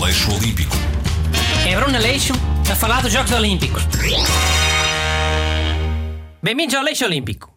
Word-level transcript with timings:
Aleixo 0.00 0.32
Olímpico. 0.32 0.76
É 1.68 1.74
Bruno 1.74 1.96
Aleixo 1.96 2.32
a 2.70 2.76
falar 2.76 3.02
dos 3.02 3.12
Jogos 3.12 3.32
Olímpicos. 3.32 3.82
Bem-vindos 6.40 6.76
ao 6.76 6.82
Aleixo 6.82 7.04
Olímpico. 7.04 7.52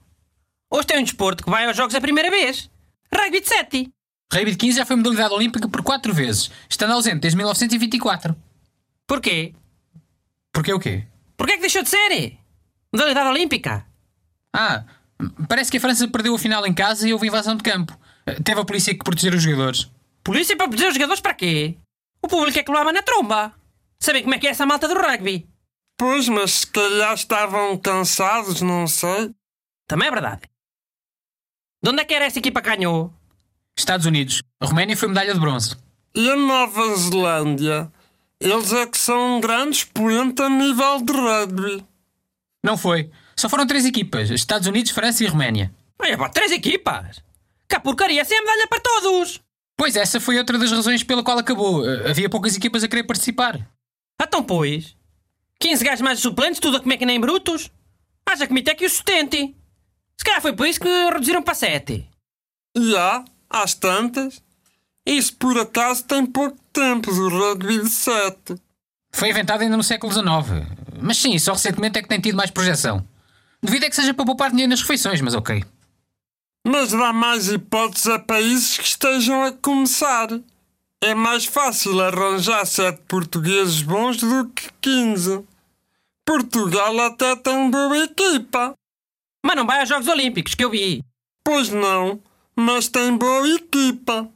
Hoje 0.68 0.88
tem 0.88 0.98
um 0.98 1.04
desporto 1.04 1.44
que 1.44 1.52
vai 1.52 1.68
aos 1.68 1.78
Jogos 1.78 1.94
a 1.94 2.02
primeira 2.02 2.32
vez. 2.32 2.68
Rugby 3.14 3.42
de 3.42 3.48
7. 3.48 3.90
Rugby 4.34 4.52
de 4.52 4.58
15 4.58 4.78
já 4.80 4.86
foi 4.88 4.96
modalidade 4.96 5.36
olímpica 5.36 5.68
por 5.68 5.84
quatro 5.84 6.16
vezes, 6.16 6.50
estando 6.68 6.94
ausente 6.94 7.20
desde 7.20 7.38
1924. 7.38 8.36
Porquê? 9.06 9.54
Porquê 10.52 10.74
o 10.74 10.80
quê? 10.80 11.06
Porquê 11.38 11.54
é 11.54 11.56
que 11.58 11.62
deixou 11.62 11.84
de 11.84 11.90
ser? 11.90 12.38
Modalidade 12.92 13.30
olímpica. 13.30 13.86
Ah, 14.52 14.84
parece 15.48 15.70
que 15.70 15.78
a 15.78 15.82
França 15.82 16.08
perdeu 16.08 16.34
a 16.34 16.40
final 16.40 16.66
em 16.66 16.74
casa 16.74 17.08
e 17.08 17.14
houve 17.14 17.28
invasão 17.28 17.56
de 17.56 17.62
campo. 17.62 17.96
Teve 18.44 18.60
a 18.60 18.66
polícia 18.66 18.94
que 18.96 19.04
proteger 19.04 19.36
os 19.36 19.44
jogadores. 19.44 19.92
Polícia 20.24 20.58
para 20.58 20.68
proteger 20.68 20.90
os 20.90 20.96
jogadores 20.96 21.22
para 21.22 21.36
quê? 21.36 21.78
O 22.22 22.28
público 22.28 22.60
é 22.60 22.64
que 22.64 22.72
levava 22.72 22.92
na 22.92 23.02
tromba. 23.02 23.54
Sabem 24.00 24.24
como 24.24 24.36
é 24.36 24.40
que 24.40 24.48
é 24.48 24.52
essa 24.52 24.66
malta 24.66 24.88
do 24.88 24.96
rugby? 24.96 25.48
Pois, 25.98 26.28
mas 26.28 26.52
se 26.52 26.68
calhar 26.68 27.14
estavam 27.14 27.78
cansados, 27.78 28.62
não 28.62 28.88
sei. 28.88 29.34
Também 29.88 30.08
é 30.08 30.12
verdade. 30.12 30.42
De 31.84 31.90
onde 31.90 32.02
é 32.02 32.06
que 32.06 32.14
era 32.14 32.26
essa 32.26 32.40
equipa 32.40 32.62
que 32.62 32.70
ganhou? 32.70 33.14
Estados 33.78 34.06
Unidos. 34.06 34.42
A 34.60 34.66
Roménia 34.66 34.98
foi 34.98 35.08
medalha 35.08 35.34
de 35.34 35.40
bronze. 35.40 35.76
E 36.14 36.30
a 36.30 36.36
Nova 36.36 36.96
Zelândia? 36.96 37.92
Eles 38.40 38.74
é 38.74 38.88
que 38.88 38.98
são 38.98 39.38
um 39.38 39.42
grande 39.42 39.78
expoente 39.78 40.42
a 40.42 40.50
nível 40.50 41.02
de 41.02 41.14
rugby. 41.14 41.86
Não 42.64 42.78
foi. 42.78 43.12
Só 43.36 43.48
foram 43.48 43.68
três 43.68 43.86
equipas: 43.86 44.30
Estados 44.30 44.68
Unidos, 44.68 44.92
França 44.92 45.24
e 45.24 45.28
Roménia. 45.28 45.74
Olha, 46.00 46.18
pá, 46.18 46.30
três 46.30 46.52
equipas. 46.52 47.24
Que 47.70 47.80
porcaria, 47.80 48.26
sem 48.26 48.38
a 48.38 48.42
medalha 48.42 48.68
para 48.68 48.80
todos. 48.80 49.42
Pois 49.82 49.96
essa 49.96 50.20
foi 50.20 50.38
outra 50.38 50.60
das 50.60 50.72
razões 50.72 51.04
pela 51.04 51.24
qual 51.24 51.40
acabou. 51.40 51.84
Eh, 51.84 52.12
Havia 52.12 52.30
poucas 52.30 52.56
equipas 52.56 52.84
a 52.84 52.88
querer 52.88 53.02
participar. 53.04 53.68
Então, 54.22 54.44
pois. 54.44 54.96
15 55.60 55.84
gajos 55.84 56.02
mais 56.02 56.20
os 56.20 56.22
suplentes, 56.22 56.60
tudo 56.60 56.78
a 56.78 56.80
comer 56.80 56.98
que 56.98 57.06
nem 57.06 57.20
brutos. 57.20 57.72
Haja 58.24 58.46
comitê 58.46 58.76
que 58.76 58.86
o 58.86 58.90
sustente. 58.92 59.56
Se 60.16 60.24
calhar 60.24 60.40
foi 60.40 60.54
por 60.54 60.68
isso 60.68 60.80
que 60.80 60.88
reduziram 60.88 61.42
para 61.42 61.56
7. 61.56 62.08
E 62.78 62.96
há, 62.96 63.26
às 63.50 63.74
tantas. 63.74 64.44
Isso 65.04 65.36
por 65.38 65.58
acaso 65.58 66.04
tem 66.04 66.28
pouco 66.28 66.60
tempo 66.72 67.12
do 67.12 67.30
rugby 67.30 67.82
de 67.82 67.90
7. 67.90 68.62
Foi 69.12 69.32
inventado 69.32 69.62
ainda 69.62 69.78
no 69.78 69.84
século 69.84 70.14
XIX. 70.14 70.64
Mas 71.02 71.18
sim, 71.18 71.40
só 71.40 71.54
recentemente 71.54 71.98
é 71.98 72.04
que 72.04 72.08
tem 72.08 72.22
tido 72.22 72.36
mais 72.36 72.52
projeção. 72.52 73.04
Devido 73.64 73.86
é 73.86 73.90
que 73.90 73.96
seja 73.96 74.14
para 74.14 74.26
poupar 74.26 74.52
dinheiro 74.52 74.70
nas 74.70 74.82
refeições, 74.82 75.22
mas 75.22 75.34
ok. 75.34 75.64
Mas 76.66 76.92
dá 76.92 77.12
mais 77.12 77.50
hipóteses 77.50 78.08
a 78.08 78.20
países 78.20 78.78
que 78.78 78.86
estejam 78.86 79.44
a 79.44 79.52
começar. 79.52 80.30
É 81.02 81.16
mais 81.16 81.46
fácil 81.46 82.00
arranjar 82.00 82.66
sete 82.66 83.02
portugueses 83.08 83.82
bons 83.82 84.18
do 84.18 84.48
que 84.50 84.70
15. 84.82 85.44
Portugal 86.24 87.00
até 87.00 87.36
tem 87.36 87.72
boa 87.72 87.98
equipa. 88.04 88.76
Mas 89.44 89.56
não 89.56 89.66
vai 89.66 89.80
aos 89.80 89.90
Jogos 89.90 90.08
Olímpicos, 90.08 90.54
que 90.54 90.64
eu 90.64 90.70
vi. 90.70 91.04
Pois 91.44 91.70
não, 91.70 92.22
mas 92.56 92.88
tem 92.88 93.18
boa 93.18 93.50
equipa. 93.50 94.30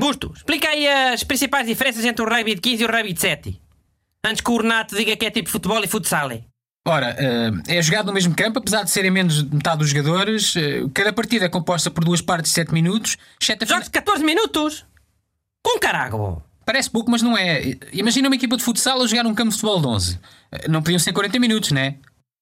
Busto, 0.00 0.32
explica 0.34 0.68
aí 0.68 0.86
as 0.88 1.22
principais 1.22 1.66
diferenças 1.66 2.04
entre 2.04 2.24
o 2.24 2.28
rugby 2.28 2.56
de 2.56 2.60
15 2.60 2.82
e 2.82 2.86
o 2.86 2.90
rugby 2.90 3.12
de 3.12 3.20
7. 3.20 3.62
Antes 4.24 4.40
que 4.40 4.50
o 4.50 4.56
Renato 4.56 4.96
diga 4.96 5.16
que 5.16 5.26
é 5.26 5.30
tipo 5.30 5.48
futebol 5.48 5.82
e 5.82 5.86
futsal. 5.86 6.30
Ora, 6.88 7.14
eh, 7.18 7.76
é 7.78 7.82
jogado 7.82 8.06
no 8.06 8.12
mesmo 8.14 8.34
campo, 8.34 8.58
apesar 8.58 8.82
de 8.82 8.90
serem 8.90 9.10
menos 9.10 9.42
de 9.44 9.54
metade 9.54 9.78
dos 9.78 9.90
jogadores. 9.90 10.54
eh, 10.56 10.82
Cada 10.94 11.12
partida 11.12 11.44
é 11.44 11.48
composta 11.48 11.90
por 11.90 12.02
duas 12.04 12.20
partes 12.22 12.50
de 12.50 12.54
7 12.54 12.72
minutos, 12.72 13.16
exceto 13.40 13.64
a 13.64 13.66
fina- 13.66 13.76
Jogos 13.78 13.86
de 13.86 13.92
14 13.92 14.24
minutos? 14.24 14.86
Com 15.62 15.78
carago. 15.78 16.42
Parece 16.64 16.90
pouco, 16.90 17.10
mas 17.10 17.22
não 17.22 17.36
é. 17.36 17.74
Imagina 17.92 18.28
uma 18.28 18.34
equipa 18.34 18.56
de 18.56 18.62
futsal 18.62 19.00
a 19.02 19.06
jogar 19.06 19.26
um 19.26 19.34
campo 19.34 19.50
de 19.50 19.56
futebol 19.56 19.80
de 19.80 19.86
11. 19.86 20.20
Eh, 20.52 20.68
Não 20.68 20.82
podiam 20.82 20.98
ser 20.98 21.12
40 21.12 21.38
minutos, 21.38 21.72
né? 21.72 21.96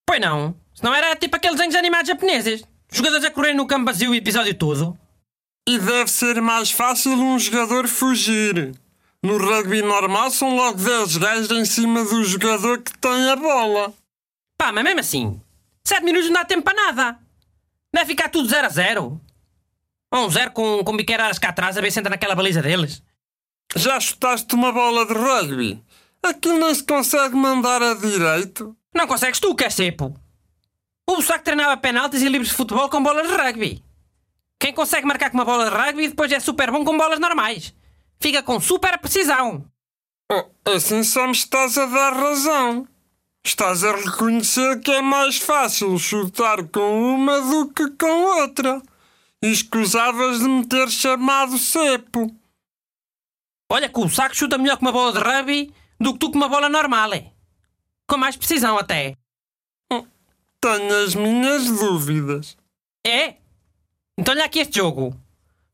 Pois 0.07 0.21
não. 0.21 0.55
Senão 0.75 0.95
era 0.95 1.15
tipo 1.17 1.35
aqueles 1.37 1.57
desenhos 1.57 1.75
animados 1.77 2.09
japoneses. 2.09 2.63
Jogadores 2.93 3.25
a 3.25 3.31
correr 3.31 3.55
no 3.55 3.67
campo 3.67 3.87
vazio 3.87 4.11
o 4.11 4.15
episódio 4.15 4.55
todo. 4.55 4.97
E 5.69 5.79
deve 5.79 6.09
ser 6.11 6.41
mais 6.41 6.71
fácil 6.71 7.13
um 7.15 7.37
jogador 7.39 7.89
fugir. 7.89 8.73
No 9.23 9.39
rugby 9.39 9.83
normal 9.83 10.31
são 10.31 10.55
logo 10.55 10.79
10 10.79 11.17
gajos 11.17 11.51
em 11.51 11.65
cima 11.65 12.05
do 12.05 12.23
jogador 12.23 12.81
que 12.83 12.97
tem 12.99 13.29
a 13.31 13.35
bola. 13.35 13.93
Pá, 14.59 14.73
mas 14.73 14.85
mesmo 14.85 15.01
assim, 15.01 15.41
7 15.85 16.05
minutos 16.05 16.29
não 16.29 16.35
dá 16.35 16.45
tempo 16.45 16.63
para 16.63 16.75
nada. 16.75 17.19
Deve 17.93 18.07
ficar 18.07 18.29
tudo 18.29 18.49
0 18.49 18.67
a 18.67 18.71
0. 18.71 19.21
Ou 20.13 20.27
um 20.27 20.31
0 20.31 20.51
com, 20.53 20.85
com 20.85 20.97
biqueiras 20.97 21.39
cá 21.39 21.49
atrás 21.51 21.77
a 21.77 21.81
ver 21.81 21.91
se 21.91 21.99
entra 21.99 22.11
naquela 22.11 22.35
baliza 22.35 22.63
deles. 22.63 23.03
Já 23.75 23.99
chutaste 24.01 24.55
uma 24.55 24.73
bola 24.73 25.07
de 25.07 25.13
rugby? 25.13 25.83
Aquilo 26.23 26.59
nem 26.59 26.75
se 26.75 26.85
consegue 26.85 27.35
mandar 27.35 27.83
a 27.83 27.95
direito. 27.95 28.77
Não 28.95 29.07
consegues 29.07 29.39
tu, 29.39 29.55
que 29.55 29.65
é 29.65 29.71
cepo. 29.71 30.15
O 31.09 31.17
Bussac 31.17 31.45
treinava 31.45 31.77
penaltis 31.77 32.23
e 32.23 32.29
livres 32.29 32.51
de 32.51 32.57
futebol 32.57 32.89
com 32.89 33.03
bolas 33.03 33.29
de 33.29 33.35
rugby. 33.35 33.85
Quem 34.59 34.73
consegue 34.73 35.07
marcar 35.07 35.31
com 35.31 35.37
uma 35.37 35.45
bola 35.45 35.71
de 35.71 35.77
rugby 35.77 36.09
depois 36.09 36.33
é 36.33 36.41
super 36.41 36.71
bom 36.71 36.85
com 36.85 36.97
bolas 36.97 37.21
normais. 37.21 37.75
Fica 38.21 38.43
com 38.43 38.59
super 38.59 38.99
precisão. 38.99 39.71
Oh, 40.33 40.71
assim 40.71 41.05
só 41.05 41.27
me 41.27 41.33
estás 41.33 41.77
a 41.79 41.87
dar 41.87 42.13
razão. 42.13 42.89
Estás 43.47 43.85
a 43.85 43.95
reconhecer 43.95 44.81
que 44.81 44.91
é 44.91 45.01
mais 45.01 45.39
fácil 45.39 45.97
chutar 46.01 46.67
com 46.67 47.15
uma 47.15 47.41
do 47.41 47.69
que 47.73 47.89
com 47.93 48.41
outra. 48.41 48.83
E 49.41 49.47
escusavas 49.53 50.41
de 50.41 50.49
me 50.49 50.67
ter 50.67 50.91
chamado 50.91 51.57
cepo. 51.57 52.27
Olha 53.71 53.89
que 53.89 54.01
o 54.01 54.09
saco 54.09 54.35
chuta 54.35 54.59
melhor 54.59 54.77
com 54.77 54.85
uma 54.85 54.91
bola 54.91 55.13
de 55.13 55.21
rugby 55.21 55.73
do 56.01 56.13
que 56.15 56.19
tu 56.19 56.33
com 56.33 56.39
uma 56.39 56.49
bola 56.49 56.69
normal. 56.69 57.15
é. 57.15 57.31
Com 58.09 58.17
mais 58.17 58.37
precisão 58.37 58.77
até. 58.77 59.17
Tenho 60.61 61.05
as 61.05 61.15
minhas 61.15 61.67
dúvidas. 61.67 62.57
É? 63.07 63.37
Então 64.19 64.35
olha 64.35 64.45
aqui 64.45 64.59
este 64.59 64.79
jogo. 64.79 65.17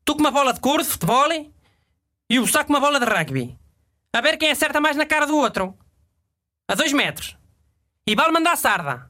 Tu 0.05 0.13
com 0.13 0.19
uma 0.19 0.29
bola 0.29 0.53
de 0.53 0.59
cor 0.59 0.79
de 0.79 0.87
futebol 0.87 1.27
e 2.29 2.39
o 2.39 2.45
saco 2.45 2.67
com 2.67 2.73
uma 2.73 2.79
bola 2.79 2.99
de 2.99 3.05
rugby. 3.07 3.57
A 4.13 4.21
ver 4.21 4.37
quem 4.37 4.51
acerta 4.51 4.79
mais 4.79 4.95
na 4.95 5.07
cara 5.07 5.25
do 5.25 5.35
outro. 5.35 5.75
A 6.67 6.75
dois 6.75 6.93
metros. 6.93 7.35
E 8.05 8.15
vale 8.15 8.33
mandar 8.33 8.57
sarda. 8.57 9.09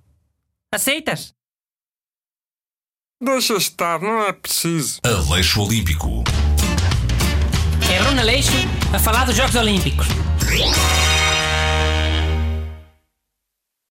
Aceitas? 0.72 1.34
Deixa 3.20 3.56
estar, 3.56 4.00
não 4.00 4.22
é 4.22 4.34
preciso. 4.34 5.00
Aleixo 5.04 5.64
Olímpico. 5.64 6.24
É 7.92 8.04
Bruno 8.04 8.20
Aleixo 8.22 8.52
a 8.94 9.00
falar 9.00 9.26
dos 9.26 9.36
Jogos 9.36 9.56
Olímpicos. 9.56 10.08